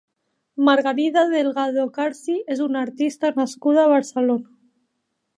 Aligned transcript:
Margarida 0.67 1.25
Delgado 1.33 1.83
Carsi 1.97 2.37
és 2.55 2.63
una 2.67 2.81
artista 2.85 3.31
nascuda 3.35 3.83
a 3.83 3.91
Barcelona. 3.93 4.49